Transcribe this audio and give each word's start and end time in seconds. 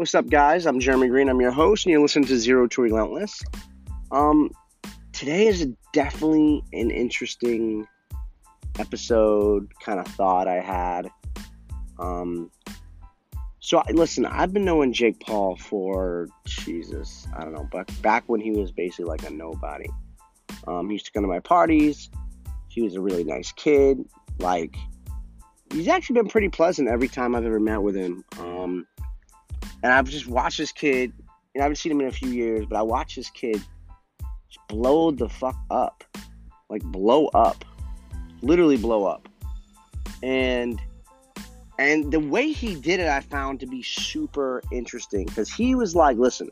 What's 0.00 0.14
up, 0.14 0.30
guys? 0.30 0.64
I'm 0.64 0.80
Jeremy 0.80 1.08
Green. 1.08 1.28
I'm 1.28 1.42
your 1.42 1.50
host, 1.50 1.84
and 1.84 1.90
you're 1.90 2.00
listening 2.00 2.24
to 2.28 2.38
Zero 2.38 2.66
to 2.68 2.80
Relentless. 2.80 3.42
Um, 4.10 4.50
today 5.12 5.46
is 5.46 5.68
definitely 5.92 6.64
an 6.72 6.90
interesting 6.90 7.86
episode, 8.78 9.70
kind 9.84 10.00
of 10.00 10.06
thought 10.06 10.48
I 10.48 10.60
had. 10.60 11.10
Um, 11.98 12.50
so 13.58 13.82
listen, 13.92 14.24
I've 14.24 14.54
been 14.54 14.64
knowing 14.64 14.94
Jake 14.94 15.20
Paul 15.20 15.56
for 15.56 16.28
Jesus, 16.46 17.26
I 17.36 17.44
don't 17.44 17.52
know, 17.52 17.68
but 17.70 17.86
back 18.00 18.24
when 18.26 18.40
he 18.40 18.52
was 18.52 18.72
basically 18.72 19.04
like 19.04 19.28
a 19.28 19.30
nobody. 19.30 19.90
Um, 20.66 20.86
he 20.88 20.94
used 20.94 21.04
to 21.04 21.12
come 21.12 21.24
to 21.24 21.28
my 21.28 21.40
parties. 21.40 22.08
He 22.68 22.80
was 22.80 22.94
a 22.94 23.02
really 23.02 23.24
nice 23.24 23.52
kid. 23.52 23.98
Like, 24.38 24.74
he's 25.70 25.88
actually 25.88 26.14
been 26.14 26.28
pretty 26.28 26.48
pleasant 26.48 26.88
every 26.88 27.08
time 27.08 27.34
I've 27.34 27.44
ever 27.44 27.60
met 27.60 27.82
with 27.82 27.96
him. 27.96 28.24
Um, 28.38 28.86
and 29.82 29.92
I've 29.92 30.08
just 30.08 30.26
watched 30.26 30.58
this 30.58 30.72
kid, 30.72 31.12
and 31.54 31.62
I 31.62 31.64
haven't 31.64 31.76
seen 31.76 31.92
him 31.92 32.00
in 32.00 32.08
a 32.08 32.12
few 32.12 32.30
years, 32.30 32.66
but 32.66 32.76
I 32.76 32.82
watched 32.82 33.16
this 33.16 33.30
kid 33.30 33.60
blow 34.68 35.10
the 35.10 35.28
fuck 35.28 35.56
up. 35.70 36.04
Like, 36.68 36.82
blow 36.82 37.26
up. 37.28 37.64
Literally 38.42 38.76
blow 38.76 39.04
up. 39.04 39.28
And 40.22 40.80
and 41.80 42.12
the 42.12 42.20
way 42.20 42.52
he 42.52 42.74
did 42.74 43.00
it 43.00 43.08
i 43.08 43.20
found 43.20 43.58
to 43.58 43.66
be 43.66 43.82
super 43.82 44.62
interesting 44.70 45.24
because 45.24 45.50
he 45.50 45.74
was 45.74 45.96
like 45.96 46.18
listen 46.18 46.50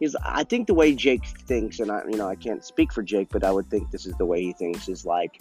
he's 0.00 0.16
i 0.24 0.42
think 0.42 0.66
the 0.66 0.74
way 0.74 0.92
jake 0.92 1.24
thinks 1.24 1.78
and 1.78 1.92
i 1.92 2.02
you 2.10 2.16
know 2.16 2.28
i 2.28 2.34
can't 2.34 2.64
speak 2.64 2.92
for 2.92 3.02
jake 3.02 3.28
but 3.30 3.44
i 3.44 3.52
would 3.52 3.70
think 3.70 3.88
this 3.92 4.04
is 4.04 4.14
the 4.16 4.26
way 4.26 4.42
he 4.42 4.52
thinks 4.52 4.88
is 4.88 5.06
like 5.06 5.40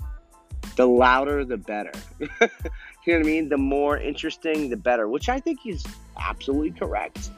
the 0.75 0.87
louder 0.87 1.45
the 1.45 1.57
better 1.57 1.91
you 2.19 2.27
know 2.39 2.47
what 3.05 3.19
i 3.19 3.23
mean 3.23 3.49
the 3.49 3.57
more 3.57 3.97
interesting 3.97 4.69
the 4.69 4.77
better 4.77 5.07
which 5.07 5.30
i 5.30 5.39
think 5.39 5.59
he's 5.59 5.85
absolutely 6.19 6.71
correct 6.71 7.30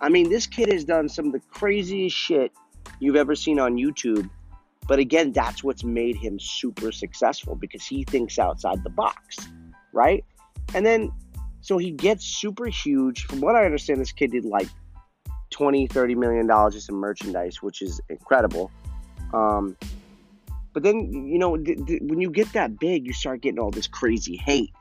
i 0.00 0.08
mean 0.08 0.28
this 0.28 0.46
kid 0.46 0.72
has 0.72 0.84
done 0.84 1.08
some 1.08 1.26
of 1.26 1.32
the 1.32 1.40
craziest 1.50 2.16
shit 2.16 2.52
you've 3.00 3.16
ever 3.16 3.34
seen 3.34 3.58
on 3.58 3.76
youtube 3.76 4.28
but 4.86 4.98
again 4.98 5.32
that's 5.32 5.62
what's 5.62 5.84
made 5.84 6.16
him 6.16 6.38
super 6.38 6.92
successful 6.92 7.54
because 7.54 7.84
he 7.84 8.04
thinks 8.04 8.38
outside 8.38 8.82
the 8.84 8.90
box 8.90 9.36
right 9.92 10.24
and 10.74 10.84
then, 10.86 11.12
so 11.60 11.78
he 11.78 11.90
gets 11.90 12.24
super 12.24 12.66
huge. 12.66 13.24
From 13.26 13.40
what 13.40 13.56
I 13.56 13.64
understand, 13.64 14.00
this 14.00 14.12
kid 14.12 14.32
did 14.32 14.44
like 14.44 14.68
20, 15.50 15.86
30 15.86 16.14
million 16.14 16.46
dollars 16.46 16.74
just 16.74 16.88
in 16.88 16.96
merchandise, 16.96 17.62
which 17.62 17.82
is 17.82 18.00
incredible. 18.08 18.70
Um, 19.32 19.76
but 20.72 20.82
then, 20.82 21.26
you 21.26 21.38
know, 21.38 21.56
th- 21.56 21.86
th- 21.86 22.02
when 22.02 22.20
you 22.20 22.30
get 22.30 22.52
that 22.52 22.78
big, 22.78 23.06
you 23.06 23.12
start 23.12 23.42
getting 23.42 23.58
all 23.58 23.70
this 23.70 23.86
crazy 23.86 24.36
hate. 24.36 24.72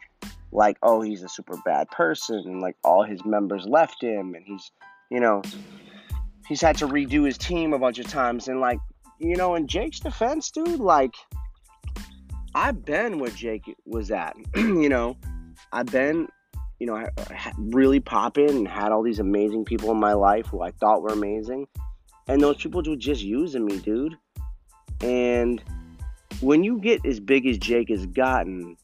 Like, 0.52 0.78
oh, 0.84 1.02
he's 1.02 1.24
a 1.24 1.30
super 1.30 1.58
bad 1.64 1.90
person, 1.92 2.44
and 2.46 2.62
like 2.62 2.76
all 2.84 3.04
his 3.04 3.24
members 3.26 3.66
left 3.66 4.04
him, 4.04 4.36
and 4.36 4.46
he's, 4.46 4.72
you 5.10 5.20
know, 5.20 5.42
he's 6.48 6.62
had 6.62 6.78
to 6.78 6.88
redo 6.88 7.26
his 7.26 7.38
team 7.38 7.74
a 7.74 7.80
bunch 7.80 8.00
of 8.00 8.08
times. 8.08 8.48
And 8.48 8.60
like, 8.60 8.80
you 9.20 9.36
know, 9.36 9.56
in 9.56 9.68
Jake's 9.68 10.00
defense, 10.00 10.52
dude, 10.52 10.80
like, 10.80 11.14
I've 12.54 12.84
been 12.84 13.20
where 13.20 13.32
Jake 13.32 13.64
was 13.86 14.12
at, 14.12 14.36
you 14.56 14.90
know. 14.90 15.18
I've 15.72 15.86
been, 15.86 16.28
you 16.80 16.88
know, 16.88 17.08
really 17.58 18.00
popping 18.00 18.50
and 18.50 18.68
had 18.68 18.92
all 18.92 19.04
these 19.04 19.20
amazing 19.20 19.66
people 19.66 19.92
in 19.92 19.98
my 19.98 20.14
life 20.14 20.48
who 20.48 20.62
I 20.62 20.72
thought 20.72 21.02
were 21.02 21.14
amazing. 21.14 21.68
And 22.28 22.42
those 22.42 22.58
people 22.58 22.84
were 22.86 22.96
just 22.96 23.22
using 23.22 23.66
me, 23.66 23.78
dude. 23.80 24.18
And 25.02 25.64
when 26.42 26.64
you 26.64 26.80
get 26.80 27.06
as 27.06 27.20
big 27.20 27.46
as 27.46 27.58
Jake 27.58 27.90
has 27.90 28.06
gotten, 28.08 28.76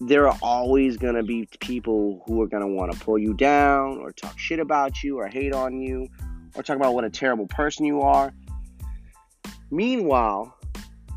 there 0.00 0.28
are 0.28 0.36
always 0.42 0.96
going 0.96 1.14
to 1.14 1.22
be 1.22 1.48
people 1.60 2.22
who 2.26 2.42
are 2.42 2.48
going 2.48 2.62
to 2.62 2.68
want 2.68 2.92
to 2.92 2.98
pull 2.98 3.18
you 3.18 3.34
down 3.34 3.98
or 3.98 4.12
talk 4.12 4.38
shit 4.38 4.58
about 4.58 5.02
you 5.02 5.18
or 5.18 5.28
hate 5.28 5.54
on 5.54 5.80
you 5.80 6.08
or 6.56 6.62
talk 6.62 6.76
about 6.76 6.94
what 6.94 7.04
a 7.04 7.10
terrible 7.10 7.46
person 7.46 7.84
you 7.84 8.00
are. 8.00 8.32
Meanwhile, 9.70 10.56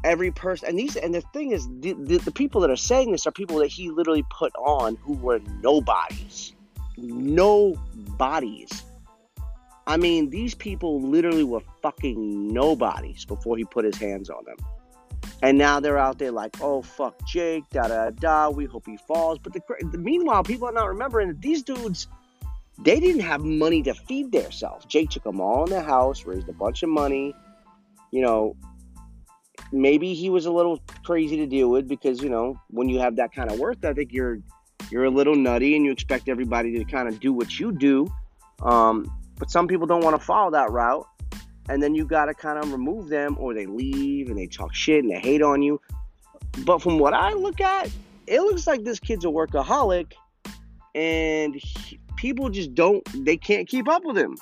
every 0.03 0.31
person 0.31 0.69
and 0.69 0.77
these 0.77 0.95
and 0.95 1.16
the 1.16 1.21
thing 1.33 1.51
is 1.51 1.67
the, 1.79 1.94
the, 1.94 2.17
the, 2.17 2.31
people 2.31 2.61
that 2.61 2.69
are 2.69 2.75
saying 2.75 3.11
this 3.11 3.25
are 3.25 3.31
people 3.31 3.57
that 3.57 3.67
he 3.67 3.89
literally 3.89 4.23
put 4.29 4.53
on 4.57 4.97
who 4.97 5.13
were 5.13 5.39
nobodies. 5.61 6.53
Nobodies. 6.97 8.83
I 9.88 9.97
mean 9.97 10.29
these 10.29 10.53
people 10.53 11.01
literally 11.01 11.45
were 11.45 11.61
fucking 11.81 12.53
nobodies 12.53 13.25
before 13.25 13.57
he 13.57 13.63
put 13.63 13.85
his 13.85 13.97
hands 13.97 14.29
on 14.29 14.44
them 14.45 14.57
and 15.43 15.57
now 15.57 15.79
they're 15.79 15.99
out 15.99 16.17
there 16.17 16.31
like 16.31 16.55
oh 16.61 16.81
fuck 16.81 17.15
jake 17.27 17.63
da 17.69 17.87
da 17.87 18.09
da 18.09 18.49
we 18.49 18.65
hope 18.65 18.85
he 18.87 18.97
falls. 18.97 19.37
But 19.37 19.53
the, 19.53 19.61
the 19.91 19.97
meanwhile 19.99 20.43
people 20.43 20.67
are 20.67 20.73
not 20.73 20.87
remembering 20.87 21.27
that 21.27 21.41
these 21.41 21.61
dudes 21.61 22.07
they 22.79 22.99
didn't 22.99 23.21
have 23.21 23.41
money 23.41 23.83
to 23.83 23.93
feed 23.93 24.31
themselves. 24.31 24.85
Jake 24.85 25.11
took 25.11 25.23
them 25.23 25.39
all 25.39 25.65
in 25.65 25.69
the 25.69 25.81
house 25.81 26.25
raised 26.25 26.49
a 26.49 26.53
bunch 26.53 26.81
of 26.81 26.89
money. 26.89 27.35
You 28.11 28.21
know 28.21 28.55
maybe 29.71 30.13
he 30.13 30.29
was 30.29 30.45
a 30.45 30.51
little 30.51 30.79
crazy 31.03 31.37
to 31.37 31.45
deal 31.45 31.69
with 31.69 31.87
because 31.87 32.21
you 32.21 32.29
know 32.29 32.59
when 32.69 32.87
you 32.87 32.99
have 32.99 33.17
that 33.17 33.33
kind 33.33 33.51
of 33.51 33.59
worth 33.59 33.83
ethic, 33.83 34.13
you're 34.13 34.39
you're 34.91 35.05
a 35.05 35.09
little 35.09 35.35
nutty 35.35 35.75
and 35.75 35.85
you 35.85 35.91
expect 35.91 36.29
everybody 36.29 36.77
to 36.77 36.85
kind 36.85 37.07
of 37.07 37.19
do 37.19 37.33
what 37.33 37.59
you 37.59 37.71
do. 37.71 38.07
Um, 38.61 39.11
but 39.37 39.49
some 39.49 39.67
people 39.67 39.87
don't 39.87 40.03
want 40.03 40.19
to 40.19 40.23
follow 40.23 40.51
that 40.51 40.71
route, 40.71 41.05
and 41.69 41.81
then 41.81 41.96
you 41.96 42.06
got 42.06 42.25
to 42.25 42.34
kind 42.34 42.59
of 42.59 42.72
remove 42.72 43.09
them, 43.09 43.38
or 43.40 43.53
they 43.53 43.66
leave 43.66 44.29
and 44.29 44.38
they 44.38 44.47
talk 44.47 44.74
shit 44.74 45.03
and 45.03 45.12
they 45.12 45.19
hate 45.19 45.41
on 45.41 45.62
you. 45.62 45.79
But 46.66 46.81
from 46.81 47.00
what 47.00 47.13
I 47.13 47.34
look 47.34 47.62
at, 47.62 47.90
it 48.28 48.41
looks 48.41 48.68
like 48.68 48.84
this 48.84 49.00
kid's 49.00 49.25
a 49.25 49.29
workaholic, 49.29 50.13
and 50.96 51.56
he, 51.56 52.00
people 52.16 52.50
just 52.50 52.74
don't 52.74 53.03
they 53.25 53.38
can't 53.38 53.68
keep 53.68 53.88
up 53.88 54.03
with 54.06 54.18
him. 54.18 54.38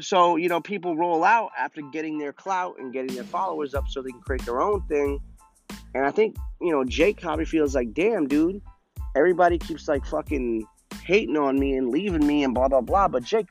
So, 0.00 0.36
you 0.36 0.48
know, 0.48 0.60
people 0.60 0.96
roll 0.96 1.22
out 1.22 1.50
after 1.56 1.80
getting 1.80 2.18
their 2.18 2.32
clout 2.32 2.76
and 2.78 2.92
getting 2.92 3.14
their 3.14 3.24
followers 3.24 3.74
up 3.74 3.84
so 3.88 4.02
they 4.02 4.10
can 4.10 4.20
create 4.20 4.44
their 4.44 4.60
own 4.60 4.82
thing. 4.88 5.20
And 5.94 6.04
I 6.04 6.10
think, 6.10 6.36
you 6.60 6.72
know, 6.72 6.84
Jake 6.84 7.20
probably 7.20 7.44
feels 7.44 7.74
like, 7.74 7.94
damn, 7.94 8.26
dude, 8.26 8.60
everybody 9.14 9.58
keeps 9.58 9.86
like 9.86 10.04
fucking 10.04 10.66
hating 11.04 11.36
on 11.36 11.60
me 11.60 11.76
and 11.76 11.90
leaving 11.90 12.26
me 12.26 12.42
and 12.42 12.54
blah, 12.54 12.66
blah, 12.66 12.80
blah. 12.80 13.06
But 13.06 13.22
Jake, 13.22 13.46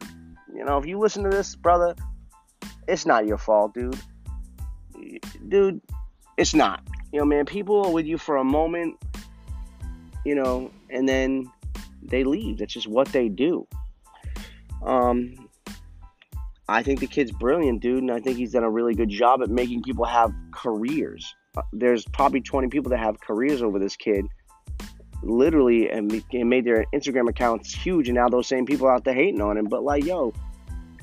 you 0.53 0.65
know, 0.65 0.77
if 0.77 0.85
you 0.85 0.99
listen 0.99 1.23
to 1.23 1.29
this, 1.29 1.55
brother, 1.55 1.95
it's 2.87 3.05
not 3.05 3.25
your 3.25 3.37
fault, 3.37 3.73
dude. 3.73 3.99
Dude, 5.47 5.81
it's 6.37 6.53
not. 6.53 6.81
You 7.11 7.19
know, 7.19 7.25
man, 7.25 7.45
people 7.45 7.85
are 7.85 7.91
with 7.91 8.05
you 8.05 8.17
for 8.17 8.37
a 8.37 8.43
moment, 8.43 8.95
you 10.25 10.35
know, 10.35 10.71
and 10.89 11.07
then 11.07 11.51
they 12.01 12.23
leave. 12.23 12.57
That's 12.57 12.73
just 12.73 12.87
what 12.87 13.07
they 13.09 13.29
do. 13.29 13.67
Um, 14.83 15.49
I 16.67 16.81
think 16.81 16.99
the 16.99 17.07
kid's 17.07 17.31
brilliant, 17.31 17.81
dude, 17.81 17.99
and 17.99 18.11
I 18.11 18.19
think 18.19 18.37
he's 18.37 18.51
done 18.51 18.63
a 18.63 18.69
really 18.69 18.95
good 18.95 19.09
job 19.09 19.41
at 19.41 19.49
making 19.49 19.83
people 19.83 20.05
have 20.05 20.33
careers. 20.51 21.35
Uh, 21.57 21.61
there's 21.71 22.05
probably 22.05 22.41
20 22.41 22.69
people 22.69 22.89
that 22.91 22.99
have 22.99 23.19
careers 23.19 23.61
over 23.61 23.79
this 23.79 23.95
kid, 23.95 24.25
literally, 25.21 25.89
and, 25.89 26.23
made 26.31 26.65
their 26.65 26.85
Instagram 26.93 27.29
accounts 27.29 27.73
huge, 27.73 28.07
and 28.07 28.15
now 28.15 28.29
those 28.29 28.47
same 28.47 28.65
people 28.65 28.87
are 28.87 28.95
out 28.95 29.03
there 29.03 29.13
hating 29.13 29.41
on 29.41 29.57
him. 29.57 29.65
But 29.65 29.83
like, 29.83 30.05
yo, 30.05 30.33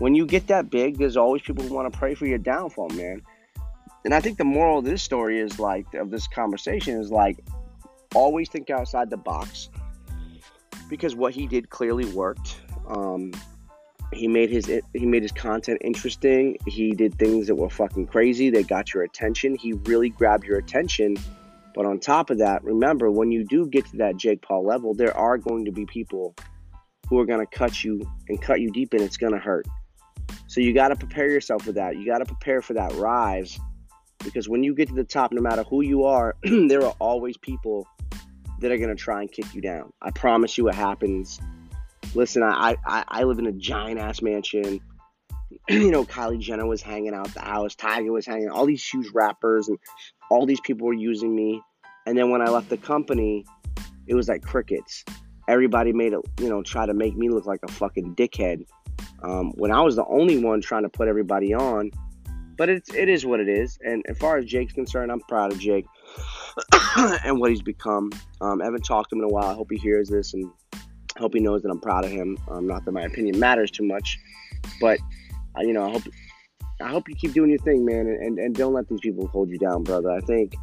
when 0.00 0.15
you 0.15 0.25
get 0.25 0.47
that 0.47 0.71
big, 0.71 0.97
there's 0.97 1.19
always 1.19 1.43
people 1.43 1.62
who 1.62 1.75
want 1.75 1.93
to 1.93 1.97
pray 1.97 2.15
for 2.15 2.27
your 2.27 2.38
downfall, 2.38 2.88
man. 2.88 3.21
And 4.05 4.15
I 4.15 4.21
think 4.21 4.38
the 4.38 4.44
moral 4.44 4.78
of 4.78 4.84
this 4.87 5.03
story 5.03 5.38
is 5.38 5.59
like 5.59 5.93
of 5.93 6.11
this 6.11 6.27
conversation 6.27 6.99
is 6.99 7.11
like 7.11 7.38
always 8.15 8.49
think 8.49 8.71
outside 8.71 9.10
the 9.10 9.19
box 9.19 9.69
because 10.89 11.15
what 11.15 11.34
he 11.34 11.47
did 11.47 11.69
clearly 11.69 12.06
worked. 12.06 12.62
Um, 12.89 13.33
he 14.12 14.27
made 14.27 14.49
his 14.49 14.66
he 14.94 15.05
made 15.05 15.22
his 15.22 15.33
content 15.33 15.83
interesting. 15.83 16.56
He 16.66 16.93
did 16.93 17.19
things 17.19 17.47
that 17.49 17.55
were 17.55 17.69
fucking 17.69 18.06
crazy 18.06 18.49
that 18.50 18.69
got 18.69 18.94
your 18.94 19.03
attention. 19.03 19.55
He 19.55 19.75
really 19.75 20.09
grabbed 20.09 20.44
your 20.44 20.59
attention. 20.59 21.19
But 21.75 21.84
on 21.84 22.00
top 22.00 22.30
of 22.30 22.39
that, 22.39 22.65
remember 22.65 23.10
when 23.10 23.30
you 23.30 23.45
do 23.45 23.66
get 23.66 23.84
to 23.91 23.98
that 23.98 24.16
Jake 24.16 24.41
Paul 24.41 24.65
level, 24.65 24.95
there 24.95 25.15
are 25.15 25.36
going 25.36 25.66
to 25.66 25.72
be 25.72 25.84
people 25.84 26.34
who 27.10 27.19
are 27.21 27.27
going 27.27 27.47
to 27.47 27.59
cut 27.59 27.84
you 27.84 28.01
and 28.30 28.41
cut 28.41 28.60
you 28.60 28.71
deep 28.71 28.95
and 28.95 29.03
it's 29.03 29.19
going 29.19 29.34
to 29.34 29.39
hurt. 29.39 29.66
So 30.50 30.60
you 30.60 30.74
got 30.74 30.88
to 30.88 30.97
prepare 30.97 31.30
yourself 31.30 31.62
for 31.62 31.72
that. 31.72 31.97
You 31.97 32.06
got 32.06 32.18
to 32.18 32.24
prepare 32.24 32.60
for 32.60 32.74
that 32.74 32.92
rise 32.94 33.58
because 34.24 34.48
when 34.48 34.64
you 34.64 34.74
get 34.74 34.88
to 34.88 34.94
the 34.94 35.04
top 35.04 35.32
no 35.32 35.41
matter 35.41 35.62
who 35.62 35.80
you 35.82 36.04
are, 36.04 36.34
there 36.42 36.84
are 36.84 36.94
always 36.98 37.36
people 37.36 37.86
that 38.58 38.72
are 38.72 38.76
going 38.76 38.91
to 38.91 38.97
try 38.97 39.20
and 39.20 39.30
kick 39.30 39.54
you 39.54 39.60
down. 39.60 39.92
I 40.02 40.10
promise 40.10 40.58
you 40.58 40.68
it 40.68 40.74
happens 40.74 41.41
listen, 42.14 42.42
I, 42.42 42.76
I, 42.84 43.04
I 43.06 43.22
live 43.22 43.38
in 43.38 43.47
a 43.47 43.52
giant 43.52 44.00
ass 44.00 44.22
mansion. 44.22 44.80
you 45.68 45.91
know, 45.91 46.04
Kylie 46.04 46.41
Jenner 46.41 46.66
was 46.66 46.82
hanging 46.82 47.14
out 47.14 47.32
the 47.34 47.41
house, 47.41 47.74
Tyga 47.74 48.12
was 48.12 48.26
hanging, 48.26 48.48
all 48.48 48.66
these 48.66 48.84
huge 48.84 49.08
rappers, 49.14 49.68
and 49.68 49.78
all 50.30 50.47
these 50.47 50.60
people 50.60 50.86
were 50.86 50.94
using 50.94 51.34
me. 51.34 51.62
And 52.06 52.16
then 52.16 52.30
when 52.30 52.42
I 52.42 52.47
left 52.47 52.68
the 52.68 52.76
company, 52.76 53.44
it 54.06 54.14
was 54.14 54.28
like 54.28 54.42
crickets. 54.42 55.04
Everybody 55.48 55.92
made 55.92 56.12
it, 56.12 56.20
you 56.41 56.48
know, 56.48 56.62
try 56.62 56.86
to 56.86 56.94
make 56.94 57.16
me 57.16 57.28
look 57.28 57.47
like 57.47 57.60
a 57.62 57.72
fucking 57.72 58.14
dickhead. 58.14 58.64
Um, 59.22 59.53
when 59.57 59.72
I 59.72 59.81
was 59.83 59.97
the 59.97 60.07
only 60.07 60.43
one 60.43 60.61
trying 60.61 60.83
to 60.83 60.89
put 60.89 61.09
everybody 61.09 61.55
on. 61.55 61.91
But 62.57 62.69
it's 62.69 62.93
it 62.93 63.09
is 63.09 63.25
what 63.25 63.41
it 63.41 63.49
is. 63.49 63.78
And 63.83 64.05
as 64.07 64.19
far 64.19 64.37
as 64.37 64.45
Jake's 64.45 64.75
concerned, 64.75 65.11
I'm 65.11 65.21
proud 65.21 65.51
of 65.51 65.59
Jake 65.59 65.87
and 67.25 67.41
what 67.41 67.49
he's 67.51 67.63
become. 67.63 68.11
Um, 68.43 68.61
I 68.61 68.67
haven't 68.67 68.83
talked 68.83 69.09
to 69.11 69.17
him 69.17 69.22
in 69.22 69.31
a 69.31 69.33
while. 69.33 69.47
I 69.47 69.55
hope 69.55 69.69
he 69.71 69.78
hears 69.78 70.11
this 70.11 70.34
and 70.34 70.53
Hope 71.21 71.34
he 71.34 71.41
knows 71.41 71.63
that 71.63 71.71
I'm 71.71 71.81
proud 71.81 72.05
of 72.05 72.11
him. 72.11 72.39
Um, 72.51 72.67
not 72.67 72.84
that 72.87 72.93
my 72.93 73.03
opinion 73.03 73.39
matters 73.39 73.71
too 73.71 73.84
much, 73.84 74.19
but 74.81 74.99
uh, 75.57 75.61
you 75.61 75.75
know, 75.75 75.87
I 75.87 75.91
hope 75.91 76.03
I 76.81 76.89
hope 76.89 77.09
you 77.09 77.15
keep 77.15 77.34
doing 77.34 77.51
your 77.51 77.59
thing, 77.59 77.84
man, 77.84 78.07
and, 78.07 78.39
and 78.39 78.55
don't 78.55 78.72
let 78.72 78.89
these 78.89 79.01
people 79.01 79.27
hold 79.27 79.51
you 79.51 79.59
down, 79.59 79.84
brother. 79.84 80.11
I 80.11 80.21
think 80.21 80.55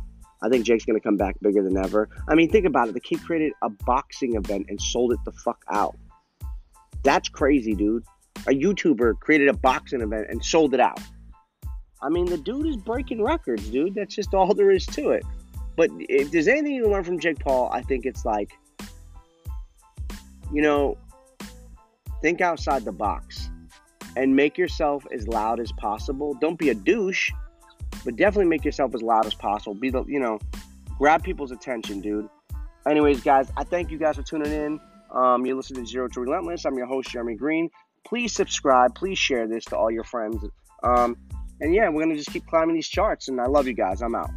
I 0.41 0.49
think 0.49 0.65
Jake's 0.65 0.83
gonna 0.83 0.99
come 0.99 1.15
back 1.15 1.35
bigger 1.41 1.63
than 1.63 1.77
ever. 1.77 2.09
I 2.27 2.33
mean, 2.33 2.49
think 2.49 2.65
about 2.65 2.89
it. 2.89 2.95
The 2.95 2.99
kid 2.99 3.23
created 3.23 3.53
a 3.61 3.69
boxing 3.69 4.35
event 4.35 4.65
and 4.69 4.81
sold 4.81 5.13
it 5.13 5.19
the 5.25 5.31
fuck 5.31 5.63
out. 5.71 5.95
That's 7.03 7.29
crazy, 7.29 7.75
dude. 7.75 8.03
A 8.45 8.51
YouTuber 8.51 9.19
created 9.19 9.47
a 9.47 9.53
boxing 9.53 10.01
event 10.01 10.27
and 10.29 10.43
sold 10.43 10.73
it 10.73 10.79
out. 10.79 10.99
I 12.01 12.09
mean, 12.09 12.25
the 12.25 12.37
dude 12.37 12.67
is 12.67 12.77
breaking 12.77 13.23
records, 13.23 13.67
dude. 13.69 13.95
That's 13.95 14.15
just 14.15 14.33
all 14.33 14.53
there 14.53 14.71
is 14.71 14.85
to 14.87 15.11
it. 15.11 15.23
But 15.75 15.89
if 15.99 16.31
there's 16.31 16.47
anything 16.47 16.73
you 16.73 16.87
learn 16.87 17.03
from 17.03 17.19
Jake 17.19 17.39
Paul, 17.39 17.69
I 17.71 17.81
think 17.81 18.05
it's 18.05 18.25
like, 18.25 18.51
you 20.51 20.61
know, 20.61 20.97
think 22.21 22.41
outside 22.41 22.85
the 22.85 22.91
box 22.91 23.49
and 24.15 24.35
make 24.35 24.57
yourself 24.57 25.05
as 25.11 25.27
loud 25.27 25.59
as 25.59 25.71
possible. 25.73 26.33
Don't 26.35 26.57
be 26.57 26.69
a 26.69 26.73
douche, 26.73 27.31
but 28.03 28.15
definitely 28.15 28.47
make 28.47 28.65
yourself 28.65 28.95
as 28.95 29.01
loud 29.01 29.25
as 29.25 29.35
possible. 29.35 29.75
Be 29.75 29.89
the, 29.89 30.03
you 30.05 30.19
know, 30.19 30.39
grab 30.97 31.23
people's 31.23 31.51
attention, 31.51 32.01
dude. 32.01 32.27
Anyways, 32.87 33.21
guys, 33.21 33.51
I 33.57 33.63
thank 33.63 33.91
you 33.91 33.97
guys 33.97 34.15
for 34.15 34.23
tuning 34.23 34.51
in. 34.51 34.79
Um, 35.11 35.45
you're 35.45 35.55
listening 35.55 35.83
to 35.83 35.89
Zero 35.89 36.07
to 36.07 36.19
Relentless. 36.21 36.65
I'm 36.65 36.77
your 36.77 36.87
host, 36.87 37.09
Jeremy 37.09 37.35
Green. 37.35 37.69
Please 38.05 38.33
subscribe. 38.33 38.95
Please 38.95 39.17
share 39.17 39.47
this 39.47 39.65
to 39.65 39.77
all 39.77 39.91
your 39.91 40.03
friends. 40.03 40.43
Um, 40.83 41.17
and 41.59 41.73
yeah, 41.73 41.89
we're 41.89 42.03
going 42.03 42.09
to 42.09 42.17
just 42.17 42.31
keep 42.31 42.45
climbing 42.47 42.75
these 42.75 42.87
charts. 42.87 43.27
And 43.27 43.39
I 43.41 43.45
love 43.45 43.67
you 43.67 43.73
guys. 43.73 44.01
I'm 44.01 44.15
out. 44.15 44.29